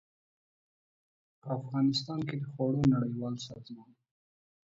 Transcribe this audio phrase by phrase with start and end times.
[1.41, 3.91] په افغانستان کې د خوړو نړیوال سازمان